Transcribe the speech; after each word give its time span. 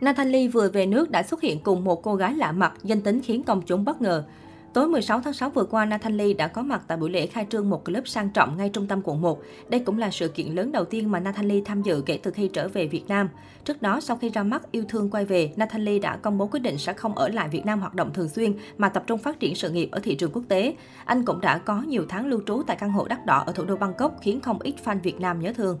Natalie 0.00 0.48
vừa 0.48 0.68
về 0.68 0.86
nước 0.86 1.10
đã 1.10 1.22
xuất 1.22 1.40
hiện 1.40 1.58
cùng 1.60 1.84
một 1.84 2.02
cô 2.02 2.14
gái 2.14 2.34
lạ 2.34 2.52
mặt, 2.52 2.72
danh 2.82 3.00
tính 3.00 3.20
khiến 3.22 3.42
công 3.42 3.62
chúng 3.62 3.84
bất 3.84 4.02
ngờ. 4.02 4.24
Tối 4.72 4.88
16 4.88 5.20
tháng 5.20 5.32
6 5.32 5.50
vừa 5.50 5.64
qua, 5.64 5.84
Natalie 5.84 6.34
đã 6.34 6.48
có 6.48 6.62
mặt 6.62 6.82
tại 6.86 6.98
buổi 6.98 7.10
lễ 7.10 7.26
khai 7.26 7.46
trương 7.50 7.70
một 7.70 7.84
club 7.84 8.06
sang 8.06 8.30
trọng 8.30 8.56
ngay 8.56 8.68
trung 8.68 8.86
tâm 8.86 9.00
quận 9.04 9.20
1. 9.20 9.42
Đây 9.68 9.80
cũng 9.80 9.98
là 9.98 10.10
sự 10.10 10.28
kiện 10.28 10.46
lớn 10.46 10.72
đầu 10.72 10.84
tiên 10.84 11.10
mà 11.10 11.20
Natalie 11.20 11.62
tham 11.64 11.82
dự 11.82 12.02
kể 12.06 12.18
từ 12.22 12.30
khi 12.30 12.48
trở 12.48 12.68
về 12.68 12.86
Việt 12.86 13.08
Nam. 13.08 13.28
Trước 13.64 13.82
đó, 13.82 14.00
sau 14.00 14.16
khi 14.16 14.28
ra 14.28 14.42
mắt 14.42 14.72
Yêu 14.72 14.84
thương 14.88 15.10
quay 15.10 15.24
về, 15.24 15.52
Natalie 15.56 15.98
đã 15.98 16.16
công 16.16 16.38
bố 16.38 16.46
quyết 16.46 16.60
định 16.60 16.78
sẽ 16.78 16.92
không 16.92 17.14
ở 17.14 17.28
lại 17.28 17.48
Việt 17.48 17.66
Nam 17.66 17.80
hoạt 17.80 17.94
động 17.94 18.12
thường 18.12 18.28
xuyên 18.28 18.54
mà 18.78 18.88
tập 18.88 19.04
trung 19.06 19.18
phát 19.18 19.40
triển 19.40 19.54
sự 19.54 19.70
nghiệp 19.70 19.88
ở 19.92 20.00
thị 20.02 20.14
trường 20.14 20.30
quốc 20.32 20.44
tế. 20.48 20.74
Anh 21.04 21.24
cũng 21.24 21.40
đã 21.40 21.58
có 21.58 21.82
nhiều 21.82 22.04
tháng 22.08 22.26
lưu 22.26 22.40
trú 22.46 22.62
tại 22.66 22.76
căn 22.80 22.92
hộ 22.92 23.06
đắt 23.08 23.26
đỏ 23.26 23.42
ở 23.46 23.52
thủ 23.52 23.64
đô 23.64 23.76
Bangkok 23.76 24.16
khiến 24.22 24.40
không 24.40 24.58
ít 24.60 24.74
fan 24.84 25.00
Việt 25.00 25.20
Nam 25.20 25.40
nhớ 25.40 25.52
thương. 25.52 25.78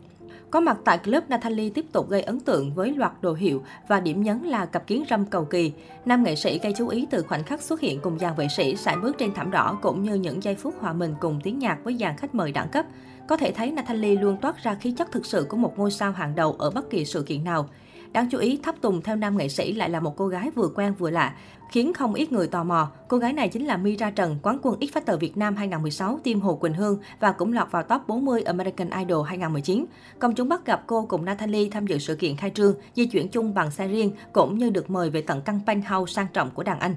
Có 0.50 0.60
mặt 0.60 0.76
tại 0.84 0.98
club, 0.98 1.24
Nathalie 1.28 1.70
tiếp 1.70 1.84
tục 1.92 2.10
gây 2.10 2.22
ấn 2.22 2.40
tượng 2.40 2.74
với 2.74 2.94
loạt 2.94 3.12
đồ 3.20 3.34
hiệu 3.34 3.62
và 3.88 4.00
điểm 4.00 4.22
nhấn 4.22 4.42
là 4.42 4.66
cặp 4.66 4.86
kiến 4.86 5.04
râm 5.10 5.24
cầu 5.24 5.44
kỳ. 5.44 5.72
Nam 6.04 6.22
nghệ 6.22 6.36
sĩ 6.36 6.58
gây 6.58 6.74
chú 6.76 6.88
ý 6.88 7.06
từ 7.10 7.22
khoảnh 7.22 7.44
khắc 7.44 7.62
xuất 7.62 7.80
hiện 7.80 8.00
cùng 8.00 8.18
dàn 8.18 8.34
vệ 8.36 8.48
sĩ 8.56 8.76
sải 8.76 8.96
bước 8.96 9.18
trên 9.18 9.34
thảm 9.34 9.50
đỏ 9.50 9.78
cũng 9.82 10.02
như 10.02 10.14
những 10.14 10.42
giây 10.42 10.54
phút 10.54 10.74
hòa 10.80 10.92
mình 10.92 11.14
cùng 11.20 11.40
tiếng 11.42 11.58
nhạc 11.58 11.78
với 11.84 11.96
dàn 12.00 12.16
khách 12.16 12.34
mời 12.34 12.52
đẳng 12.52 12.68
cấp. 12.68 12.86
Có 13.28 13.36
thể 13.36 13.52
thấy 13.52 13.70
Nathalie 13.70 14.20
luôn 14.20 14.36
toát 14.36 14.62
ra 14.62 14.74
khí 14.74 14.92
chất 14.92 15.12
thực 15.12 15.26
sự 15.26 15.46
của 15.48 15.56
một 15.56 15.78
ngôi 15.78 15.90
sao 15.90 16.12
hàng 16.12 16.34
đầu 16.34 16.56
ở 16.58 16.70
bất 16.70 16.90
kỳ 16.90 17.04
sự 17.04 17.22
kiện 17.22 17.44
nào. 17.44 17.68
Đáng 18.12 18.28
chú 18.30 18.38
ý, 18.38 18.60
Tháp 18.62 18.80
Tùng 18.80 19.02
theo 19.02 19.16
nam 19.16 19.36
nghệ 19.36 19.48
sĩ 19.48 19.72
lại 19.72 19.90
là 19.90 20.00
một 20.00 20.16
cô 20.16 20.28
gái 20.28 20.50
vừa 20.50 20.68
quen 20.74 20.94
vừa 20.98 21.10
lạ, 21.10 21.34
khiến 21.70 21.92
không 21.92 22.14
ít 22.14 22.32
người 22.32 22.46
tò 22.46 22.64
mò. 22.64 22.90
Cô 23.08 23.18
gái 23.18 23.32
này 23.32 23.48
chính 23.48 23.66
là 23.66 23.76
Mira 23.76 24.10
Trần, 24.10 24.38
quán 24.42 24.58
quân 24.62 24.76
X 24.80 24.96
Factor 24.96 25.18
Việt 25.18 25.36
Nam 25.36 25.56
2016, 25.56 26.18
Tim 26.22 26.40
Hồ 26.40 26.54
Quỳnh 26.54 26.74
Hương 26.74 26.98
và 27.20 27.32
cũng 27.32 27.52
lọt 27.52 27.70
vào 27.70 27.82
top 27.82 28.00
40 28.06 28.42
American 28.42 28.90
Idol 28.90 29.26
2019. 29.26 29.86
Công 30.18 30.34
chúng 30.34 30.48
bắt 30.48 30.66
gặp 30.66 30.82
cô 30.86 31.06
cùng 31.08 31.24
Natalie 31.24 31.70
tham 31.70 31.86
dự 31.86 31.98
sự 31.98 32.14
kiện 32.14 32.36
khai 32.36 32.50
trương, 32.54 32.74
di 32.94 33.06
chuyển 33.06 33.28
chung 33.28 33.54
bằng 33.54 33.70
xe 33.70 33.88
riêng, 33.88 34.12
cũng 34.32 34.58
như 34.58 34.70
được 34.70 34.90
mời 34.90 35.10
về 35.10 35.22
tận 35.22 35.42
căn 35.44 35.60
penthouse 35.66 36.12
sang 36.12 36.26
trọng 36.32 36.50
của 36.50 36.62
đàn 36.62 36.80
anh. 36.80 36.94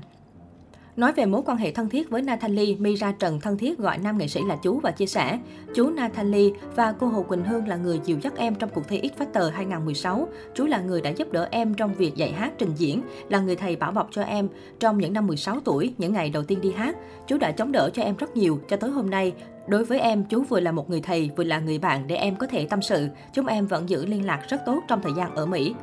Nói 0.96 1.14
về 1.14 1.26
mối 1.26 1.42
quan 1.46 1.58
hệ 1.58 1.72
thân 1.72 1.90
thiết 1.90 2.10
với 2.10 2.22
Nathalie 2.22 2.76
Mira 2.76 3.12
Trần 3.12 3.40
thân 3.40 3.58
thiết 3.58 3.78
gọi 3.78 3.98
nam 3.98 4.18
nghệ 4.18 4.28
sĩ 4.28 4.42
là 4.48 4.56
chú 4.64 4.80
và 4.80 4.92
chia 4.92 5.06
sẻ. 5.06 5.40
Chú 5.76 5.90
Nathalie 5.90 6.52
và 6.76 6.92
cô 7.00 7.08
Hồ 7.08 7.24
Quỳnh 7.24 7.44
Hương 7.44 7.68
là 7.68 7.76
người 7.76 8.00
dìu 8.04 8.18
dắt 8.22 8.34
em 8.38 8.56
trong 8.56 8.70
cuộc 8.74 8.88
thi 8.88 9.02
X 9.16 9.22
Factor 9.22 9.52
2016. 9.52 10.28
Chú 10.56 10.66
là 10.66 10.82
người 10.82 11.02
đã 11.02 11.10
giúp 11.10 11.32
đỡ 11.32 11.48
em 11.52 11.74
trong 11.74 11.94
việc 11.94 12.16
dạy 12.16 12.32
hát 12.32 12.54
trình 12.58 12.72
diễn, 12.76 13.02
là 13.30 13.40
người 13.40 13.56
thầy 13.56 13.76
bảo 13.76 13.92
bọc 13.92 14.08
cho 14.12 14.22
em 14.22 14.48
trong 14.80 14.98
những 14.98 15.14
năm 15.14 15.28
16 15.28 15.60
tuổi, 15.60 15.94
những 15.98 16.14
ngày 16.14 16.30
đầu 16.30 16.44
tiên 16.44 16.62
đi 16.62 16.72
hát. 16.72 16.96
Chú 17.28 17.38
đã 17.38 17.52
chống 17.52 17.72
đỡ 17.72 17.90
cho 17.94 18.04
em 18.04 18.16
rất 18.16 18.38
nhiều 18.38 18.60
cho 18.70 18.78
tới 18.78 18.90
hôm 18.90 19.10
nay. 19.10 19.34
Đối 19.68 19.86
với 19.86 20.00
em, 20.00 20.24
chú 20.24 20.44
vừa 20.44 20.60
là 20.60 20.72
một 20.72 20.90
người 20.90 21.02
thầy, 21.02 21.32
vừa 21.36 21.44
là 21.44 21.60
người 21.60 21.80
bạn 21.80 22.08
để 22.08 22.16
em 22.16 22.36
có 22.36 22.48
thể 22.48 22.68
tâm 22.70 22.82
sự. 22.82 23.08
Chúng 23.34 23.46
em 23.46 23.68
vẫn 23.68 23.90
giữ 23.90 24.06
liên 24.06 24.26
lạc 24.26 24.46
rất 24.50 24.62
tốt 24.66 24.84
trong 24.88 25.02
thời 25.02 25.14
gian 25.18 25.36
ở 25.36 25.46
Mỹ. 25.46 25.74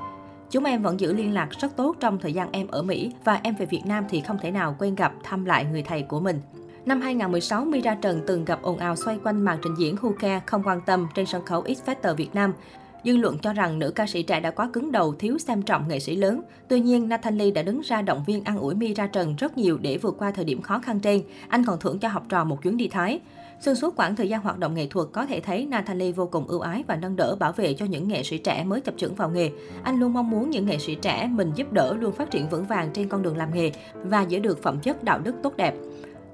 Chúng 0.51 0.65
em 0.65 0.83
vẫn 0.83 1.01
giữ 1.01 1.13
liên 1.13 1.35
lạc 1.35 1.49
rất 1.51 1.77
tốt 1.77 1.97
trong 2.01 2.19
thời 2.19 2.33
gian 2.33 2.49
em 2.53 2.69
ở 2.69 2.83
Mỹ 2.83 3.13
và 3.25 3.41
em 3.43 3.55
về 3.55 3.67
Việt 3.67 3.83
Nam 3.87 4.05
thì 4.09 4.21
không 4.21 4.39
thể 4.39 4.51
nào 4.51 4.77
quên 4.79 4.95
gặp 4.95 5.13
thăm 5.23 5.45
lại 5.45 5.65
người 5.65 5.83
thầy 5.83 6.03
của 6.03 6.21
mình. 6.21 6.41
Năm 6.87 7.01
2016, 7.01 7.65
Mira 7.65 7.95
Trần 7.95 8.21
từng 8.27 8.45
gặp 8.45 8.63
ồn 8.63 8.79
ào 8.79 8.97
xoay 8.97 9.19
quanh 9.25 9.41
màn 9.41 9.59
trình 9.63 9.75
diễn 9.79 9.97
Who 9.97 10.13
Care 10.13 10.41
không 10.47 10.63
quan 10.63 10.81
tâm 10.87 11.07
trên 11.15 11.27
sân 11.27 11.45
khấu 11.45 11.65
X 11.65 11.89
Factor 11.89 12.15
Việt 12.15 12.35
Nam. 12.35 12.53
Dư 13.05 13.17
luận 13.17 13.39
cho 13.39 13.53
rằng 13.53 13.79
nữ 13.79 13.91
ca 13.91 14.07
sĩ 14.07 14.23
trẻ 14.23 14.41
đã 14.41 14.51
quá 14.51 14.71
cứng 14.73 14.93
đầu, 14.93 15.15
thiếu 15.19 15.39
xem 15.39 15.63
trọng 15.63 15.89
nghệ 15.89 16.01
sĩ 16.01 16.17
lớn. 16.17 16.43
Tuy 16.69 16.81
nhiên, 16.81 17.09
Nathan 17.09 17.39
Lee 17.39 17.51
đã 17.51 17.63
đứng 17.63 17.81
ra 17.81 18.03
động 18.03 18.25
viên 18.27 18.45
an 18.45 18.59
ủi 18.59 18.75
Mira 18.75 19.07
Trần 19.07 19.37
rất 19.37 19.59
nhiều 19.59 19.79
để 19.79 19.99
vượt 19.99 20.15
qua 20.19 20.31
thời 20.31 20.45
điểm 20.45 20.63
khó 20.63 20.79
khăn 20.79 21.01
trên. 21.01 21.23
Anh 21.49 21.65
còn 21.65 21.81
thưởng 21.81 21.99
cho 21.99 22.09
học 22.09 22.25
trò 22.29 22.45
một 22.45 22.63
chuyến 22.63 22.77
đi 22.77 22.89
Thái. 22.89 23.21
Xuyên 23.61 23.75
suốt 23.75 23.97
quãng 23.97 24.17
thời 24.17 24.29
gian 24.29 24.43
hoạt 24.43 24.59
động 24.59 24.75
nghệ 24.75 24.87
thuật 24.87 25.09
có 25.13 25.27
thể 25.27 25.41
thấy 25.41 25.67
nathalie 25.67 26.13
vô 26.13 26.27
cùng 26.27 26.47
ưu 26.49 26.61
ái 26.61 26.85
và 26.87 26.97
nâng 26.97 27.17
đỡ 27.17 27.37
bảo 27.41 27.53
vệ 27.53 27.75
cho 27.75 27.87
những 27.87 28.09
nghệ 28.09 28.23
sĩ 28.23 28.39
trẻ 28.39 28.65
mới 28.65 28.81
chập 28.81 28.95
chững 28.97 29.15
vào 29.15 29.31
nghề. 29.31 29.51
Anh 29.83 30.01
luôn 30.01 30.13
mong 30.13 30.31
muốn 30.31 30.51
những 30.51 30.67
nghệ 30.67 30.79
sĩ 30.79 30.95
trẻ 30.95 31.29
mình 31.33 31.53
giúp 31.55 31.73
đỡ 31.73 31.97
luôn 32.01 32.13
phát 32.13 32.31
triển 32.31 32.49
vững 32.49 32.65
vàng 32.65 32.91
trên 32.95 33.09
con 33.09 33.23
đường 33.23 33.37
làm 33.37 33.55
nghề 33.55 33.71
và 33.95 34.23
giữ 34.23 34.39
được 34.39 34.63
phẩm 34.63 34.79
chất 34.81 35.05
đạo 35.05 35.19
đức 35.19 35.35
tốt 35.43 35.57
đẹp. 35.57 35.75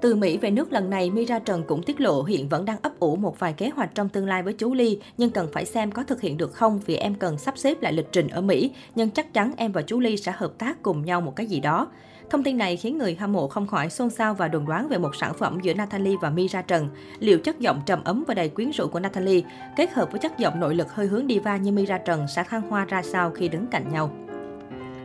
Từ 0.01 0.15
Mỹ 0.15 0.37
về 0.37 0.51
nước 0.51 0.73
lần 0.73 0.89
này, 0.89 1.11
Mira 1.11 1.39
Trần 1.39 1.63
cũng 1.63 1.83
tiết 1.83 2.01
lộ 2.01 2.23
hiện 2.23 2.49
vẫn 2.49 2.65
đang 2.65 2.77
ấp 2.81 2.99
ủ 2.99 3.15
một 3.15 3.39
vài 3.39 3.53
kế 3.53 3.69
hoạch 3.69 3.95
trong 3.95 4.09
tương 4.09 4.27
lai 4.27 4.43
với 4.43 4.53
chú 4.53 4.73
Ly, 4.73 4.99
nhưng 5.17 5.29
cần 5.29 5.47
phải 5.53 5.65
xem 5.65 5.91
có 5.91 6.03
thực 6.03 6.21
hiện 6.21 6.37
được 6.37 6.53
không 6.53 6.79
vì 6.85 6.95
em 6.95 7.15
cần 7.15 7.37
sắp 7.37 7.57
xếp 7.57 7.81
lại 7.81 7.93
lịch 7.93 8.11
trình 8.11 8.27
ở 8.27 8.41
Mỹ, 8.41 8.71
nhưng 8.95 9.09
chắc 9.09 9.33
chắn 9.33 9.51
em 9.57 9.71
và 9.71 9.81
chú 9.81 9.99
Ly 9.99 10.17
sẽ 10.17 10.31
hợp 10.35 10.51
tác 10.57 10.81
cùng 10.81 11.05
nhau 11.05 11.21
một 11.21 11.35
cái 11.35 11.45
gì 11.45 11.59
đó. 11.59 11.87
Thông 12.29 12.43
tin 12.43 12.57
này 12.57 12.77
khiến 12.77 12.97
người 12.97 13.15
hâm 13.15 13.33
mộ 13.33 13.47
không 13.47 13.67
khỏi 13.67 13.89
xôn 13.89 14.09
xao 14.09 14.33
và 14.33 14.47
đồn 14.47 14.65
đoán 14.65 14.87
về 14.87 14.97
một 14.97 15.15
sản 15.15 15.33
phẩm 15.33 15.59
giữa 15.61 15.73
Natalie 15.73 16.15
và 16.21 16.29
Mira 16.29 16.61
Trần. 16.61 16.89
Liệu 17.19 17.39
chất 17.39 17.59
giọng 17.59 17.81
trầm 17.85 18.03
ấm 18.03 18.23
và 18.27 18.33
đầy 18.33 18.49
quyến 18.49 18.71
rũ 18.71 18.87
của 18.87 18.99
Natalie 18.99 19.41
kết 19.75 19.91
hợp 19.91 20.11
với 20.11 20.19
chất 20.19 20.37
giọng 20.37 20.59
nội 20.59 20.75
lực 20.75 20.93
hơi 20.93 21.07
hướng 21.07 21.27
diva 21.27 21.57
như 21.57 21.71
Mira 21.71 21.97
Trần 21.97 22.27
sẽ 22.35 22.43
thăng 22.43 22.61
hoa 22.61 22.85
ra 22.85 23.01
sao 23.01 23.31
khi 23.31 23.47
đứng 23.47 23.67
cạnh 23.67 23.93
nhau? 23.93 24.26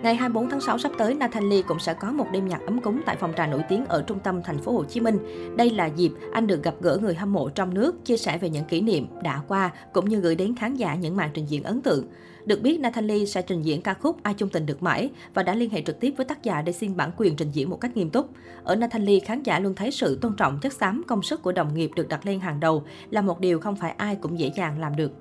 Ngày 0.03 0.15
24 0.15 0.51
tháng 0.51 0.61
6 0.61 0.79
sắp 0.79 0.93
tới, 0.99 1.15
Nathan 1.15 1.49
Lee 1.49 1.63
cũng 1.63 1.79
sẽ 1.79 1.95
có 1.95 2.13
một 2.13 2.27
đêm 2.33 2.49
nhạc 2.49 2.61
ấm 2.67 2.81
cúng 2.81 3.01
tại 3.07 3.17
phòng 3.17 3.33
trà 3.37 3.47
nổi 3.47 3.63
tiếng 3.69 3.87
ở 3.87 4.03
trung 4.07 4.19
tâm 4.19 4.43
thành 4.43 4.59
phố 4.59 4.73
Hồ 4.73 4.85
Chí 4.85 5.01
Minh. 5.01 5.19
Đây 5.57 5.71
là 5.71 5.87
dịp 5.87 6.13
anh 6.33 6.47
được 6.47 6.63
gặp 6.63 6.75
gỡ 6.81 6.99
người 7.03 7.15
hâm 7.15 7.33
mộ 7.33 7.49
trong 7.49 7.75
nước, 7.75 8.05
chia 8.05 8.17
sẻ 8.17 8.39
về 8.39 8.51
những 8.51 8.65
kỷ 8.65 8.81
niệm 8.81 9.07
đã 9.23 9.41
qua 9.49 9.71
cũng 9.93 10.09
như 10.09 10.21
gửi 10.21 10.35
đến 10.35 10.55
khán 10.57 10.75
giả 10.75 10.95
những 10.95 11.17
màn 11.17 11.31
trình 11.35 11.47
diễn 11.47 11.63
ấn 11.63 11.81
tượng. 11.83 12.07
Được 12.45 12.63
biết, 12.63 12.81
Nathan 12.81 13.07
Lee 13.07 13.25
sẽ 13.25 13.43
trình 13.43 13.63
diễn 13.63 13.83
ca 13.83 13.95
khúc 13.95 14.23
Ai 14.23 14.35
chung 14.35 14.49
tình 14.49 14.67
được 14.67 14.83
mãi 14.83 15.11
và 15.35 15.43
đã 15.43 15.55
liên 15.55 15.71
hệ 15.71 15.83
trực 15.83 16.01
tiếp 16.01 16.15
với 16.17 16.27
tác 16.27 16.43
giả 16.43 16.63
để 16.63 16.73
xin 16.73 16.97
bản 16.97 17.11
quyền 17.17 17.37
trình 17.37 17.51
diễn 17.51 17.71
một 17.71 17.81
cách 17.81 17.97
nghiêm 17.97 18.11
túc. 18.11 18.31
Ở 18.65 18.77
Nathan 18.77 19.05
Lee, 19.05 19.21
khán 19.21 19.43
giả 19.43 19.59
luôn 19.59 19.75
thấy 19.75 19.91
sự 19.91 20.19
tôn 20.21 20.37
trọng 20.37 20.59
chất 20.63 20.73
xám 20.73 21.03
công 21.07 21.23
sức 21.23 21.43
của 21.43 21.53
đồng 21.53 21.75
nghiệp 21.75 21.91
được 21.97 22.09
đặt 22.09 22.27
lên 22.27 22.41
hàng 22.41 22.61
đầu 22.61 22.85
là 23.11 23.21
một 23.21 23.41
điều 23.41 23.61
không 23.61 23.77
phải 23.77 23.91
ai 23.91 24.17
cũng 24.17 24.39
dễ 24.39 24.51
dàng 24.57 24.81
làm 24.81 24.97
được. 24.97 25.13